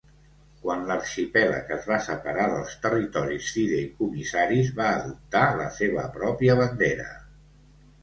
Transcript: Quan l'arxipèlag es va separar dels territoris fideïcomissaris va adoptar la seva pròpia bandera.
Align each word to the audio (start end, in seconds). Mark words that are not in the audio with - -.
Quan 0.61 0.85
l'arxipèlag 0.91 1.69
es 1.75 1.85
va 1.89 1.99
separar 2.07 2.47
dels 2.55 2.73
territoris 2.87 3.53
fideïcomissaris 3.59 4.75
va 4.83 4.91
adoptar 4.97 5.47
la 5.63 5.71
seva 5.81 6.11
pròpia 6.21 6.61
bandera. 6.67 7.11